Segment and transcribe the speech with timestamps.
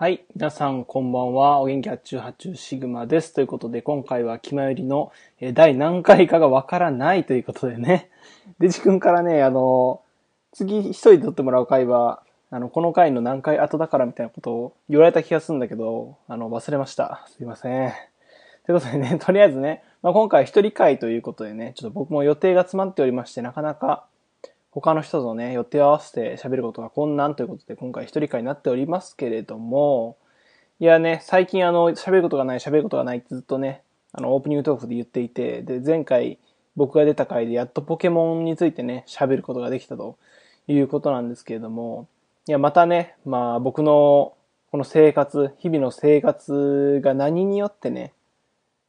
[0.00, 0.24] はい。
[0.36, 1.58] 皆さん、こんばんは。
[1.58, 3.34] お元気発注発注シグマです。
[3.34, 5.10] ということで、今回は気まよりの
[5.40, 8.08] え第何回かがわからないということでね。
[8.60, 10.00] デジ君からね、あの、
[10.52, 12.22] 次一人で撮ってもらう回は、
[12.52, 17.24] あの、この回の何回後だからみたいなことを言われた気がするんだけど、あの、忘れました。
[17.26, 17.92] すいません。
[18.66, 24.06] ということでね、 とりあえずね、まあ、今回一人会ということでね、ちょっと僕も予定が詰まっておりまして、なかなか
[24.70, 30.16] 他の人とね、予定を合わせて喋ることが困難ということで、今回一人会になっておりますけれども、
[30.80, 36.38] いやね、最近あの、喋ることがない、喋ることがないってずっとね、あの、オープニングトークで言っていて、で、前回
[36.76, 40.16] 僕が出た回でやっとポケモンについてね、喋ることができたと
[40.68, 42.06] いうことなんですけれども、
[42.46, 44.34] いや、またね、まあ僕の
[44.70, 48.12] この生活、日々の生活が何によってね、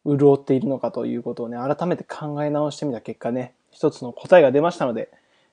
[0.05, 5.09] 潤っているのかということをね、改めて考え直してみた結果ね、一つの答えが出ましたので、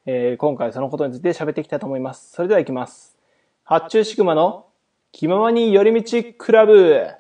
[0.08, 2.30] えー今回そのことについて喋っていきたいと思います。
[2.30, 3.18] それでは行きます。
[3.64, 4.66] 発注シグマの
[5.10, 7.10] 気ままに寄り道クラブ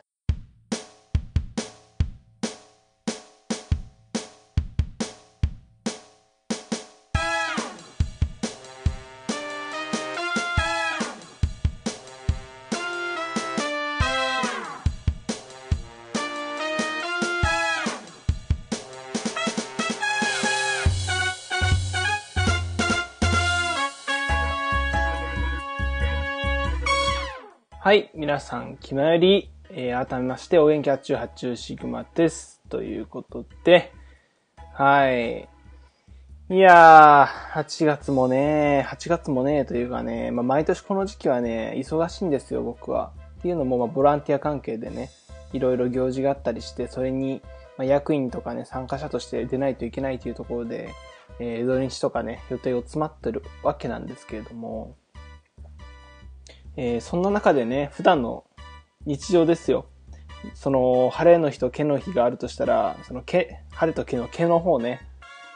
[27.86, 32.60] はい、皆さん、気まより、えー改めまして、お元気発注発注シグマです。
[32.68, 33.92] ということで、
[34.72, 35.48] はい。
[36.50, 43.12] いやー、8月もね、8月もね、というかね、まあ、毎年この時期はね、忙しいんですよ、僕は。
[43.38, 45.10] っていうのも、まあ、ボランティア関係でね、
[45.52, 47.40] いろいろ行事があったりして、それに、
[47.78, 50.92] まあ、役員とかね、参加者として出ないといけないというところで、
[51.38, 54.96] えー土日とかね、予定を詰まってるわけなんですけれども、
[56.76, 58.44] えーそんな中でね、普段の
[59.06, 59.86] 日常ですよ。
[60.54, 65.00] その、晴れの日と毛の日があるとしたら、その毛、晴れと毛の毛の方ね、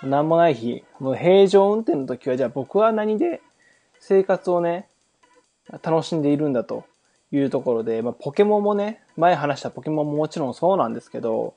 [0.02, 3.42] なんもない日、もう平常運転の時は、じゃあ僕は何で
[3.98, 4.88] 生活をね、
[5.82, 6.84] 楽しんでいるんだと
[7.32, 11.54] いうところで、まあ、ポケモンもね、前話したポケモンももちろんそうなんですけど、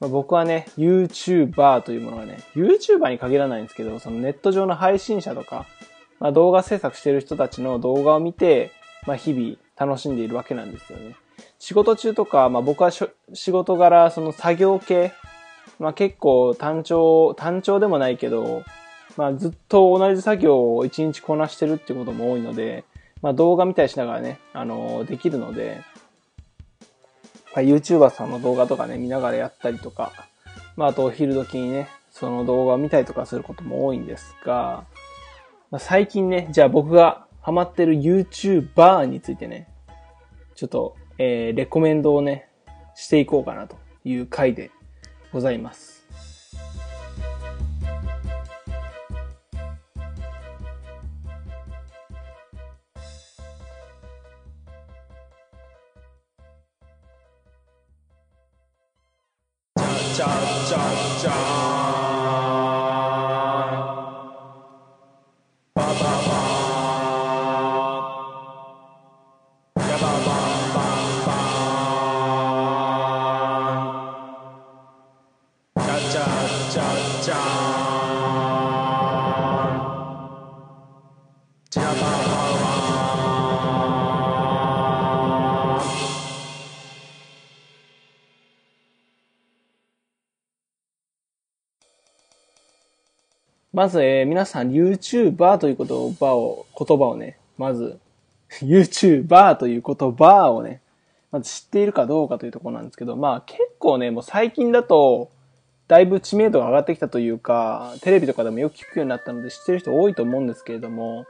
[0.00, 5.66] まあ、僕はね、YouTuber というものがね、YouTuber に限らないんですけど、そのネット上の配信者とか、
[6.18, 8.72] まあ、動画制作してる人たちの動画を見て、
[9.06, 11.16] まあ、日々楽しんでいるわけなんですよね。
[11.58, 15.12] 仕事中とか、まあ、僕はしょ仕事柄、その作業系、
[15.78, 18.62] まあ、結構単調、単調でもないけど、
[19.16, 22.84] まあ、ずっと同じ作業を一日こなしてるってことも多いので、
[23.22, 25.82] まあ、動画見たりしながらね、あのできるので、
[27.54, 30.12] まあ、YouTuber さんの動画とかね、見ながらやったりとか、
[30.76, 34.84] まあ、あとお昼時にね、その動画を見たりとかすることも多いんですが、
[35.70, 39.68] まあ、最近ね、じゃあ僕がハマってる YouTuber についてね、
[40.54, 42.48] ちょっと、えー、レコメンドをね、
[42.94, 44.70] していこうかなという回で
[45.30, 46.06] ございます。
[59.76, 60.26] じゃ
[60.66, 60.78] じゃ
[61.20, 61.53] じゃ
[93.74, 97.98] まず、えー皆さん YouTuber という言葉を、言葉をね、まず、
[98.62, 100.80] YouTuber という言葉をね、
[101.32, 105.32] まず知っているかどうかというところなんですけど、まあ結構ね、もう最近だと、
[105.88, 111.26] だいぶ知名度が上がってきたというか、テレビとかでもよく聞くようになったので知ってる人多いと思うんですけれども、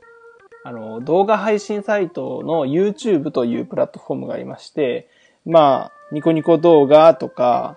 [0.67, 5.09] あの、動画配信サイトの YouTube というプラットフォームがありまして、
[5.45, 7.77] まあ、ニコニコ動画とか、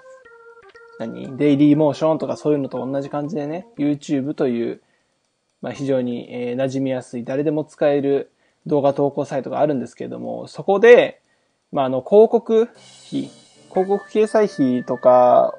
[0.97, 1.35] 何？
[1.37, 4.81] デイリーモーションとかそういうのと同じ感じでね、YouTube という、
[5.61, 8.31] まあ、非常に、えー馴染みやすい、誰でも使える
[8.65, 11.19] 動画投稿サイトがあるんですけれども、そこで、
[11.73, 13.29] まあ、あの、広告費、
[13.69, 15.53] 広告掲載費とか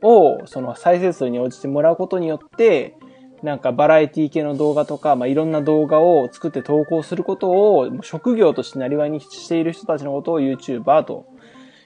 [0.00, 2.96] を、その再生数に応じてもらうことによって、
[3.44, 11.26] なんかバラエティ系の動画とか、まあ、いろんな動画を作って投稿することを職業としてなりわいにしている人たちのことを YouTuber と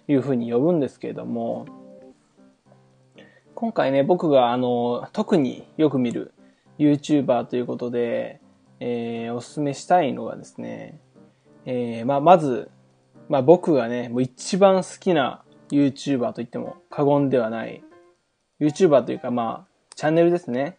[0.07, 1.67] いうふうに呼ぶんですけれども、
[3.55, 6.33] 今回ね、僕があの、特によく見る
[6.79, 8.41] YouTuber ということで、
[8.81, 11.01] えー、おすすめしたいのがですね、
[11.67, 12.71] えー、まあ、まず、
[13.29, 17.83] まあ僕がね、もう一番好きな YouTuber と言っても過言ではない
[18.61, 20.78] YouTuber というかまあチャンネルですね。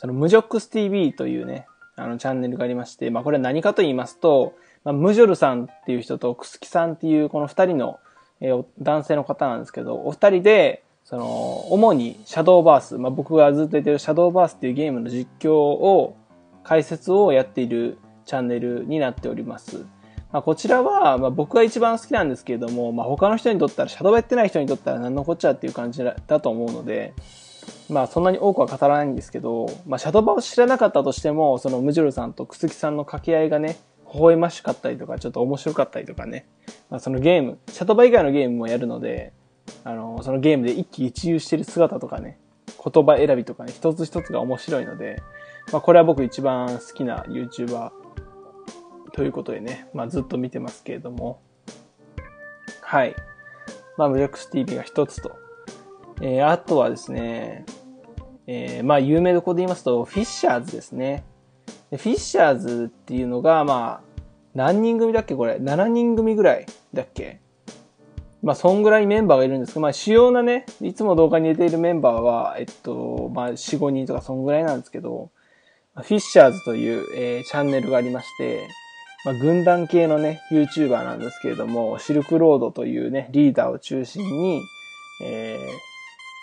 [0.00, 7.98] その無ジョックス TV というね、あのチャンネルがありまして、まあこれは何かと言いますと、まあ、ムジョルさんっていう人とクスキさんっていうこの二人の、
[8.40, 11.26] えー、男性の方なんですけど、お二人で、その、
[11.70, 16.16] 主にシャドーバース、まあ僕がずっと言ってるシャドーバースっていうゲームの実況を、
[16.62, 19.84] 解説をやっているチャンネルになっております。
[20.32, 27.12] まあ、こちらは、まあ、僕が一番好きなんですけれども、まあ、他の人にとったら、シャドウやってない人にとったら何のこっちゃっていう感じだと思うので、
[27.88, 33.76] まあ、そんなに多くは語らないんですけど、まあ、シャドバを知らなかったとしても、そのムジュルさんとクスキさんの掛け合いがね、
[34.12, 36.46] 微笑ましかったりとか、ちょっと面白かったりとかね、
[36.88, 39.32] まあ、そのゲーム、シャドバ以外のゲームもやるので、
[39.84, 42.38] あの、そのゲームで一喜一憂してる姿とかね、
[42.82, 45.22] 言葉選びとかね、一つ一つが面白いので、
[45.72, 47.90] まあ、これは僕一番好きな YouTuber
[49.12, 51.40] ということでね、まあ、ずっと見てますけれども、
[52.80, 53.14] はい。
[53.96, 55.36] まあ、ムジャックス TV が一つと。
[56.20, 57.64] えー、あとはですね、
[58.46, 61.24] えー、まあ、有名どころで言いますと、フィッシャーズですね。
[61.90, 64.22] フィッシャーズっていうのが、まあ、
[64.54, 65.56] 何人組だっけこれ。
[65.56, 67.40] 7人組ぐらいだっけ
[68.42, 75.30] まあ、そんぐらいメンバーがいるんですけど、まあ、主要なね、いつも動画に出ているメンバーは、えっと、まあ、4、5人とかそんぐらいなんですけど、
[75.94, 78.66] フィッシャーズという、えー、チャンネルがありまして、
[79.24, 84.62] まあ、軍団系のね、YouTuber なんですけれども、シルクロードというね、リーダーを中心に、
[85.22, 85.89] えー、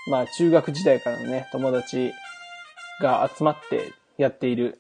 [0.09, 2.13] まあ、中学時代からのね、友達
[3.01, 4.80] が集まってやっている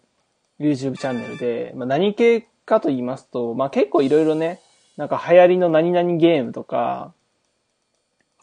[0.59, 4.61] YouTube チャンネルで、まあ、何系かと言いますと、まあ、結構いろいろね、
[4.95, 7.13] なんか流行りの何々ゲームとか、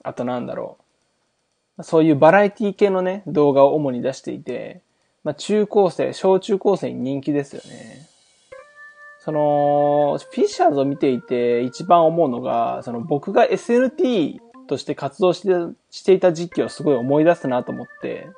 [0.02, 0.76] あとなんだろ
[1.78, 1.82] う。
[1.82, 4.82] そういうバラエティ系のね、動画を主に出していて、
[5.24, 8.06] まあ、中高生、小中高生に人気ですよね。
[9.20, 15.48] その、フィッシャーズを見ていて一番思うのが、その僕が SNT として活動して
[15.90, 18.28] していた時期をすごい思い出すなと思って、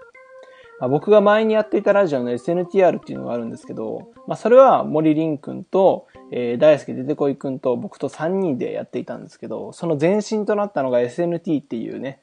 [0.78, 12.20] まあ、僕が前にやっていたラジオの SNTR っていうのがあるんですけど、まあ、それは森林くんと、えー、大輔出てこいくんと僕と3人でやっていたんですけど、その前身となったのが SNT っていうね、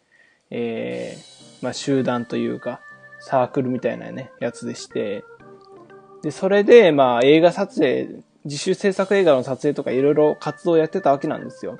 [0.51, 2.79] えー、まあ、集団というか、
[3.19, 5.23] サークルみたいなね、やつでして、
[6.21, 8.07] で、それで、まあ、映画撮影、
[8.45, 11.77] 自主制作映画の撮影とかいろいろ活動をやってたわけなんですよ。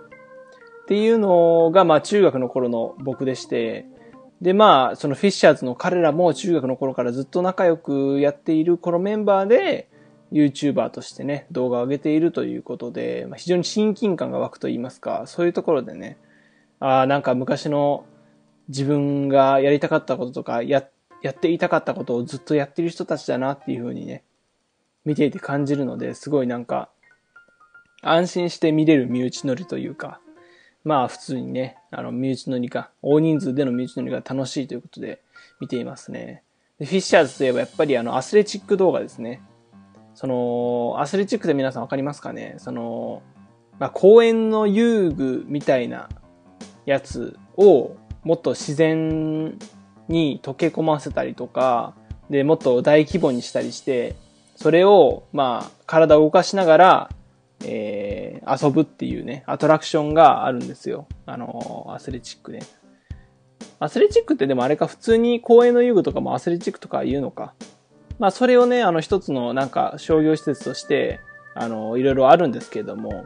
[0.84, 3.86] っていうのが、まあ、中学の頃の僕でして、
[4.42, 9.90] で、まあ、そのフィッシャーズの彼らも中学の頃からずっと仲良くやっているこのメンバーで、
[10.34, 16.18] YouTuber としてね、動画を上げているということで、まあ、非常に親近感が湧くと言いますか、そういうところでね、
[16.80, 18.04] ああ、なんか昔の
[18.68, 20.86] 自分がやりたかったこととか、や、
[21.22, 24.24] やっていたかったことをずっとやってる人たちだなっていうふうにね、
[25.06, 26.90] 見ていて感じるので、すごいなんか、
[28.02, 30.20] 安心して見れる身内乗りというか、
[30.84, 35.22] まあ普通にね、あの、身内乗りか、大人数での身内乗りが楽しいということで
[35.60, 36.44] 見ていますね。
[36.80, 39.42] でフィッシャーズといえばやっぱりあの、アスレチック動画ですね。
[40.16, 42.56] その、アスレチックで皆さんわかりますかね？
[42.58, 43.22] その、
[43.80, 46.10] まあ公園の遊具みたいな
[46.86, 49.58] やつをもっと自然
[50.08, 51.96] に溶け込ませたりとか、
[52.30, 54.16] で、もっと大規模にしたりして、
[54.56, 57.10] それを、まあ、体を動かしながら、
[57.64, 61.08] えー、遊ぶっていうね、アトラクションがあるんですよ。
[61.26, 62.60] あの、アスレチックね。
[63.80, 67.54] アスレチックってでもあれか、普通に公園の遊具とかもアスレチックとか言うのか。
[68.20, 71.20] まあ、それをね、あの、一つのなんか商業施設として、
[71.56, 73.26] あの、いろいろあるんですけれども、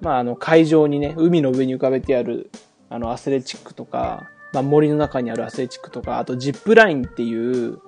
[0.00, 2.50] まあ、あの、会場にね、海の上に浮かべてある、
[2.88, 7.78] あの、アスレチックとか、まあ、森の中にあるアスレチックとか、あとジップラインっていう、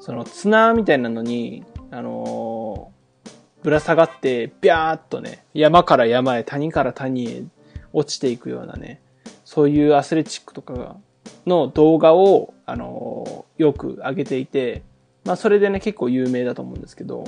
[0.00, 2.26] その綱みたいなのに、あのー、
[3.62, 7.42] ぶら下がって、ビャーっとね、山から山へ、谷から谷へ
[7.92, 9.00] 落ちていくようなね、
[9.44, 10.96] そういうアスレチックとか
[11.46, 14.82] の動画を、あのー、よく上げていて、
[15.24, 17.24] まあそれでね、結構有名だと思うんですけど、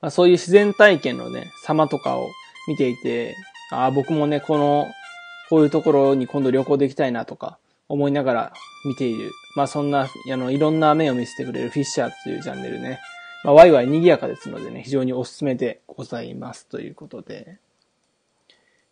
[0.00, 2.28] まあそういう自然体験のね、様とかを
[2.68, 3.34] 見ていて、
[3.72, 4.86] ああ、僕もね、この
[5.48, 8.52] こういうところに今度旅行できたいなとか思いながら
[8.84, 9.30] 見ている。
[9.56, 13.00] まあそんな、あの、いろんな面を見せてくれるフィッシャーズというチャンネルね。
[13.46, 17.58] まあワイワイ賑やかですのでね、非常におすすめでございますということで。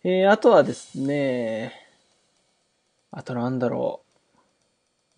[0.04, 1.72] えー、あとはですね、
[3.10, 4.02] あとなんだろ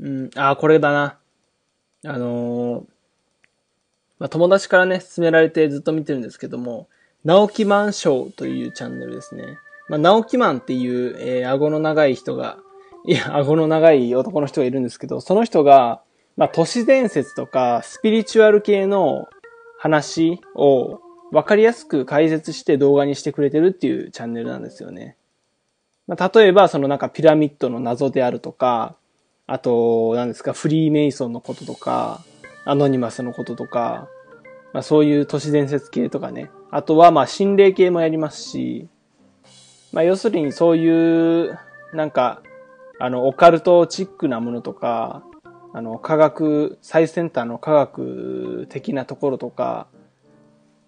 [0.01, 0.09] う。
[0.09, 1.19] うん、あ、これだな。
[2.07, 2.85] あのー、
[4.21, 6.89] まあ友達からね、勧められてずっと見てるんですけども、
[7.23, 9.59] 直木マンショーというチャンネルですね。
[9.91, 12.57] まあ、直木マンっていう、えー、顎の長い人が、
[13.05, 16.01] いや、顎の長い男の人がいるんですけど、その人が、
[16.37, 19.29] まあ、都市伝説とか、スピリチュアル系の
[19.79, 21.01] 話を、
[21.33, 25.17] わかりやすく解説して動画にしてくれてるっていうチャンネルなんですよね。
[26.07, 28.97] まあ、例えば、そのなんかピラミッドの謎であるとか、
[29.47, 32.21] あと、何ですか、フリーメイソンのこととか、
[32.65, 34.09] アノニマスのこととか、
[34.73, 36.51] まあそういう都市伝説系とかね。
[36.71, 38.89] あとはまあ心霊系もやりますし、
[39.93, 41.59] まあ要するにそういう、
[41.93, 42.43] なんか、
[42.99, 45.23] あの、オカルトチックなものとか、
[45.77, 49.89] あの、科学、最先端の科学的なところとか、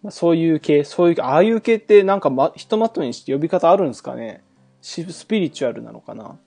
[0.09, 4.43] そういう系、そういう、ああいう系ってなんかま、ひとまとめにして呼び方あるんですかね？
[4.81, 6.39] スピリチュアルなのかな？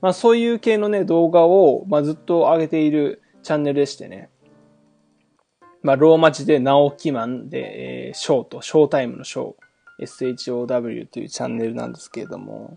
[0.00, 4.28] まあそういう系のね、動画を、まあ、ずっと上げているチャンネルでしてね。
[5.84, 12.76] まあローマ字で直木マンで、えー、ショート、ショータイムのショー、SHOW というチャンネルなんですけれども。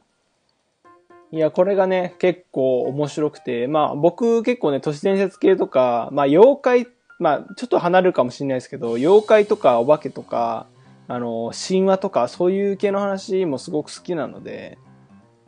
[1.31, 6.87] いや、これがね、結構面白くて、まあ僕結構ね、都市伝説系とか、まあ妖怪、
[7.19, 10.67] まあちょっと離れるかもしれないですけど、妖怪とかお化けとか、
[11.09, 14.77] あの、神話とかそういう系の話もすごく好きなので、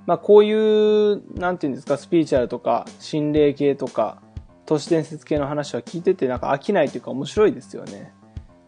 [0.05, 4.21] まあこういう、なんていうんですか、スピリチュアルとか、心霊系とか、
[4.65, 8.12] 都市伝説系の話は聞いててなんか飽きないというか面白いですよね。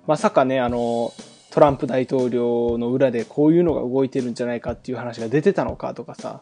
[0.07, 1.13] まさかね、あの、
[1.51, 6.41] トランプ大統領の裏でこういうのが動いてるんじゃないかっていう話が出てたのかとかさ、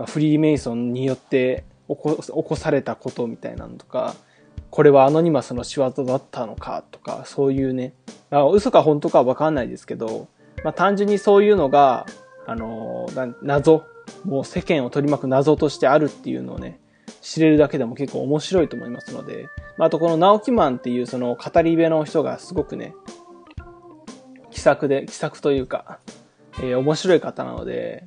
[0.00, 4.14] まあ、フリーメイソンによって起こ起こされたことみたいなのとか、
[4.70, 7.92] これはアノニマスの仕業だったのかとか、そういうね、
[8.30, 10.28] まあ、嘘か本当かはわかんないですけど、
[10.64, 12.06] まあ、単純にそういうのが、
[12.46, 13.10] あの、
[13.42, 13.84] 謎、
[14.24, 16.80] もう世間を取り巻く謎としてあるっていうのをね、
[17.20, 22.94] 知れるだけでも結構面白いと思いますので、まあ、あとこの直木マンっていうその語り部の人がすごくね、
[24.50, 25.98] 気さくで、気さくというか、
[26.62, 28.06] えー、面白い方なので、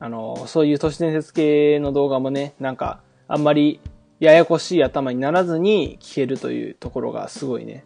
[0.00, 3.80] あの、そういう都市伝説系の動画もね、なんか、あんまり
[4.20, 7.84] ややこしい頭にならずに聞けるというところがすごいね、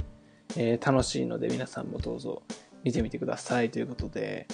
[0.57, 2.43] えー、楽しいので皆さんもどうぞ
[2.85, 4.47] 見てみてくださいということで、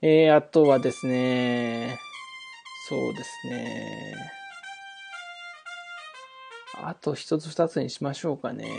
[0.00, 1.98] えー、あとはですね、
[2.88, 4.14] そうですね、
[6.82, 8.70] あと一つ二つにしましょうかね。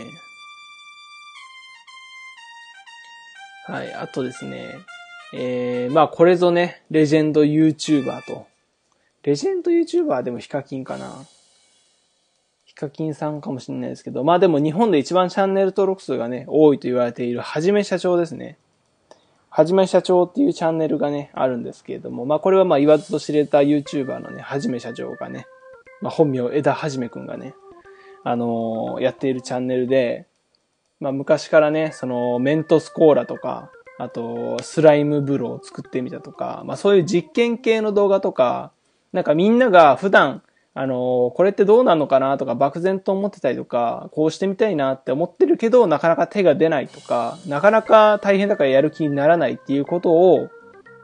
[3.66, 4.78] はい、あとですね、
[5.32, 8.46] えー、まあこれぞね、レジェンド YouTuber と。
[9.22, 11.26] レジェンド YouTuber でもヒカキンかな。
[12.64, 18.56] ヒカキンさんかもしれないですけど、まあでも日本で一番チャンネル登録数がね、多いと言われているはじめ社長ですね。
[19.50, 25.46] はじめ社長っていうチャンネルがね、あるんですけれども、まあこれはまあ言わずと知れた YouTuber のね、はじめ社長がね、
[26.00, 27.54] まあ本名枝はじめくんがね、
[28.24, 30.26] あのー、やっているチャンネルで、
[31.00, 38.72] まあ昔からね、そのメントスコーラとか、あとスライム風呂を作ってみたとか、まあそういう実験系の動画とか、
[39.12, 40.42] なんかみんなが普段、
[40.74, 50.48] あの、これってどうなのかなとか漠然と思ってたりとか、こうしてみたいなって思ってるけど、なかなか手が出ないとか、なかなか大変だからやる気にならないっていうことを、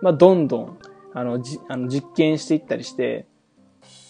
[0.01, 0.79] まあどんどん、
[1.13, 3.27] あの、じ、あの実験していったりして、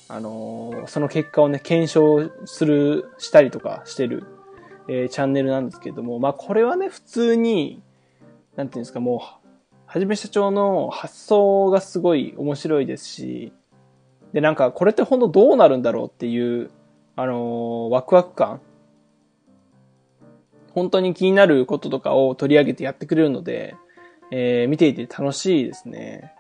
[0.09, 4.27] あの、その結果をね、検証する、したりとかしてる、
[4.87, 7.83] えー、チャンネルなんですけれども、まあ、これはね、普通に、
[8.57, 9.19] なんていうんですか、もう、
[9.87, 13.53] はじめ社長の発想がすごい面白いですし、
[14.33, 16.71] で、なんか、これって本当どうなるんだろうっていう、
[17.17, 18.61] あのー、ワクワク感。
[20.73, 23.77] 本当に気になることとかを取り上げてやってくれるので、
[24.33, 26.33] えー、見ていて楽しいですね。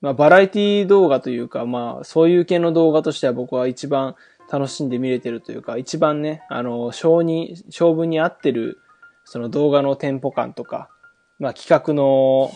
[0.00, 4.14] まあ、バラエティ動画というか、まあ、そういう系の動画としては僕は一番
[4.50, 8.78] 楽しんで見れてるというか、一番ね、あの、性に、性分に合ってる、
[9.24, 10.88] その動画のテンポ感とか、
[11.42, 12.54] まあ、企画の、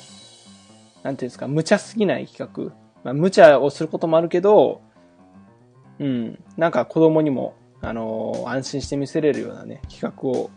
[1.02, 2.73] なんていうんですか、無茶すぎない企画。
[3.02, 4.81] まあ、無茶をすることもあるけど、
[5.99, 10.50] うん、なんか子供にも、あの、安心して見せれるようなね、企画を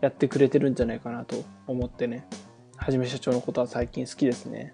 [0.00, 1.36] やってくれてるんじゃないかなと
[1.66, 2.26] 思ってね、
[2.74, 4.72] はじめ社長のことは最近好きですね。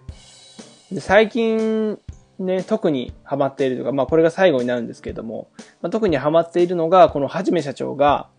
[0.89, 1.99] で、最近
[2.39, 5.49] ね、特にハマっているとか、まあこれが最後になるんですけれども、
[5.81, 8.29] まあ、特にハマっているのが、このはじめ社長が、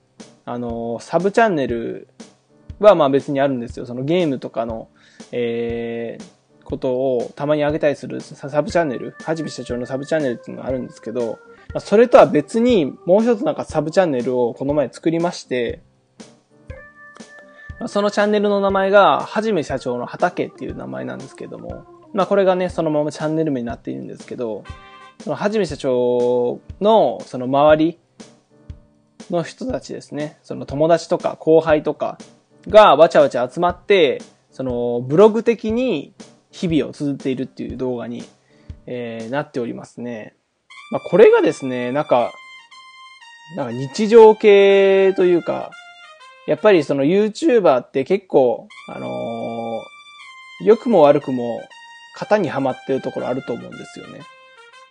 [0.47, 2.09] あの、サブチャンネル
[2.87, 3.87] はまあ別にあるんですよ。
[3.87, 4.89] そのゲームとかの、
[5.33, 11.39] えー、ことをたまに上げたりするサブチャンネル、はじめ社長のサブチャンネルっていうのがあるんですけど、
[11.73, 15.83] まあ、それとは別にもう一つなんかサブチャンネルをこの前作りまして、
[17.87, 24.65] そのチャンネルの名前が、はじめ社長の畑っていう名前なんですけども、まあこれがね、そのままチャンネル名になっているんですけど、
[25.23, 27.99] そのはじめ社長のその周り
[29.31, 32.19] の人たちですね、その友達とか後輩とか
[32.69, 36.14] がわちゃわちゃ集まって、そのブログ的に
[36.50, 38.25] 日々を綴っているっていう動画に、
[38.87, 40.35] えー、なっておりますね。
[40.90, 42.33] まあこれがですね、なんか、
[43.57, 45.71] なんか日常系というか、
[46.47, 49.52] やっぱりその YouTuber って結構、あのー
[50.64, 51.61] 良くも悪くも
[52.16, 54.21] 型にはまってるところあると思うんですよね。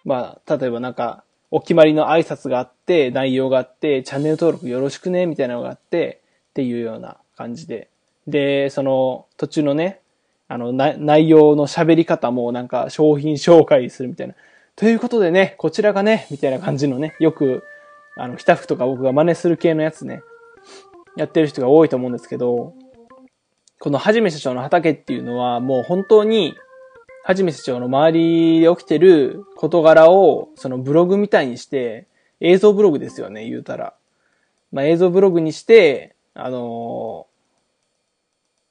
[0.03, 7.89] まあ、例えばなんか、お決まりの挨拶があって、内容があって、チャンネル登録よろしくね、みたいなのがあって、っていうような感じで。
[8.27, 9.99] で、その途中のね、
[10.47, 14.35] あの、内容の喋り方もなんか商品紹介するみたいな。
[14.75, 17.63] ということでね、こちらがね、みたいな感じのね、よく、
[18.17, 20.23] あの、北福とか僕が真似する系のやつね、
[21.15, 22.73] やってる人が多いと思うんですけど、
[23.79, 26.55] このはじめ社長の畑っていうのはもう本当に、
[27.23, 32.07] はじめ社長の周りで起きてる事柄を、そのブログみたいにして、
[32.39, 33.93] 映像ブログですよね、言うたら。
[34.71, 37.27] まあ映像ブログにして、あの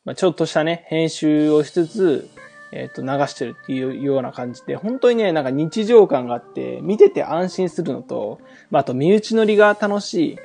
[0.04, 2.30] まあちょっとしたね、編集をしつつ、
[2.72, 8.40] えっ、と、流してるっていうような感じで、本当にね、なんか日常感があって、見てて安心するのと、
[8.70, 10.36] まああと身内乗りが楽しいっ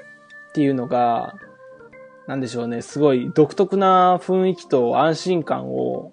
[0.54, 1.36] ていうのが、
[2.28, 6.12] なんでしょうね、すごい独特な雰囲気と安心感を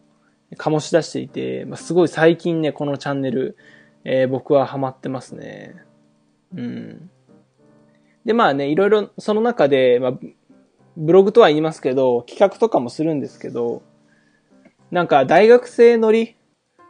[0.56, 3.56] 醸し出していて、まあ、すごい最近ね、このチャンネル、
[4.04, 5.76] えー僕はハマってますね。
[6.54, 7.10] うん。
[8.24, 10.12] で、まあね、いろいろその中で、まあ、
[10.96, 13.82] ブログとは言いますけど、企画とかもするんですけど、
[14.90, 16.36] なんか大学生乗り、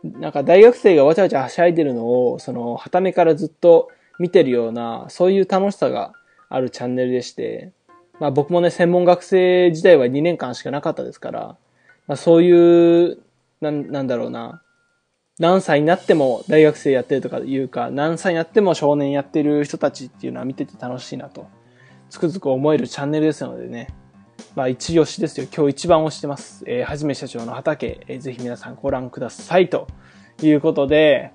[0.02, 6.12] なんか大学生がわちゃわちゃはしゃいでるのを、その、はためからずっと見てるような、そういう楽しさが
[6.49, 7.73] あるチャンネルでして、
[8.18, 11.56] まあ僕もね、専門学生時代は2年間しかなかったですから、
[12.09, 13.18] まあそういう、
[13.61, 14.62] なん、なんだろうな、
[15.38, 21.47] 何歳になっても大学生やってるとかいうか、何歳になっても少年やってる人たちっていうのは見てて楽しいなと、
[22.12, 23.88] つくづく思えるチャンネルですのでね、
[24.54, 25.47] まあ一押しですよ。
[25.50, 26.62] 今日一番推してます。
[26.66, 29.71] えーはじめ社長の畑、えーぜひ皆さんご覧ください。
[29.71, 29.87] と
[30.42, 31.33] いうことで、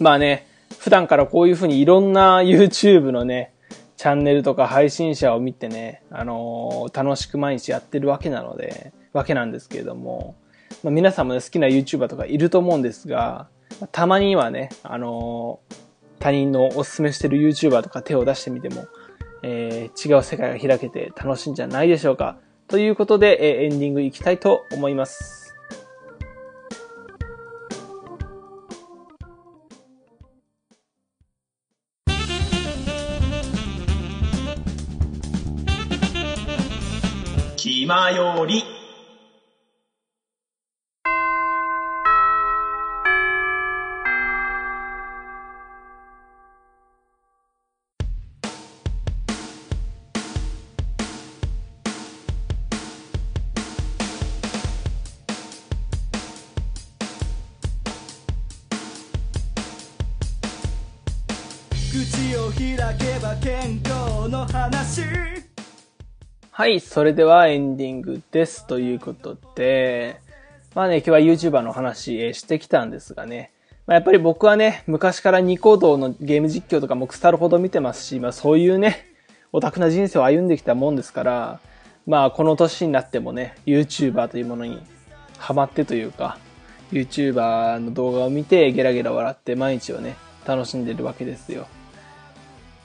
[0.00, 0.46] まあね、
[0.78, 3.52] 普段からこういうふうにいろんな YouTube のね、
[3.98, 10.36] チャンネルとか配信者を見てね、あのー楽しく毎日やってるわけなので、わけなんですけれども、
[10.82, 13.48] まあ、皆さんもね、好きな YouTuber とかいると思うんですが、
[13.92, 15.84] たまにはね、あのー
[16.18, 18.86] 他人のおすすめしてる YouTuber とか手を出してみても、
[19.46, 22.38] えー違う世界が開けて楽しいんじゃないでしょうか。
[22.66, 25.54] ということで、えーエンディングいきたいと思います。
[37.56, 38.73] 気まより。
[62.76, 65.02] 開けば健康の話
[66.50, 68.66] はい、それではエンディングです。
[68.66, 70.20] ということで、
[70.74, 73.52] まあね、今日は YouTuber の話、してきたんですがね、
[73.86, 79.06] まあ、やっぱり僕はね、昔からニコ動のゲーム実況とかも腐るほど見てますし、まあそういうね、
[79.52, 81.60] オタクな人生を歩んできたもんですから、
[82.06, 84.80] まあこの年になってもね、YouTuber というものに
[85.38, 86.38] ハマってというか、
[86.92, 91.66] YouTuber の動画を見てゲラゲラ笑って毎日をね、楽しんでるわけですよ。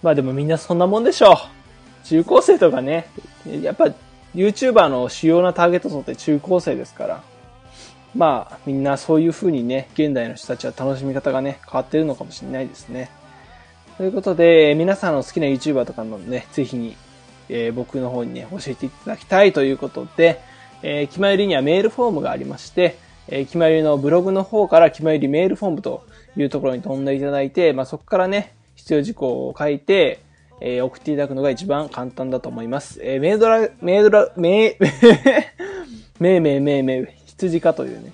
[0.02, 1.38] まあでもみんなそんなもんでしょう。
[2.06, 3.08] 中高生とかね、
[3.46, 3.94] やっぱ
[4.34, 7.24] YouTuber の主要なターゲット層って中高生ですから、
[8.16, 13.12] まあみんなそういう風にね、現代の人たちは楽しみ方がね、変わってるのかもしれないですね。
[13.98, 16.96] ということで、皆さんの好きな YouTuber とかのね、ぜひに、
[17.50, 20.42] えー僕の方にね、教えていただきたいということで、
[20.82, 26.06] えー、気まよりにはメールフォームがありまして、えー、気まよりのブログの方から気まよりメールフォームと
[26.38, 30.20] いうところに飛んでいただいて、まあ、そこからね、必要事項を書いて、
[30.62, 33.00] えー送っていただくのが一番簡単だと思います。
[33.04, 34.88] えーメールドラ、メールドラ、メー、
[36.20, 38.12] めいめいめいめい、羊かというね。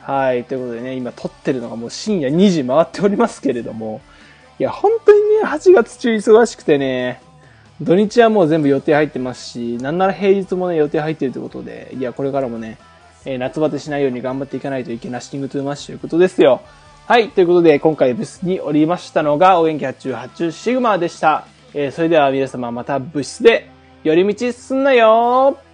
[0.00, 0.44] はい。
[0.44, 4.00] ということでね、今撮ってるのがもう深夜2時回っておりますけれども、
[4.58, 7.20] いや、本当にね、8月中忙しくてね、
[7.80, 12.78] 土日はもう全部予定入ってますし、なんなら平日もね、予定入ってるということで、いや、これからもね、
[13.24, 16.60] えー夏バテしないように頑張っていかないといけないシングトゥーマッシュということですよ。
[17.06, 17.30] はい。
[17.30, 21.46] ということで、今回ブスにおりましたのが、お元気発注発注シグマでした。
[21.74, 23.70] えーそれでは皆様また部室で、
[24.04, 25.69] 寄り道すんなよー